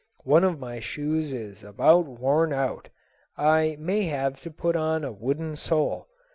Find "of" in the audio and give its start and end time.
0.43-0.57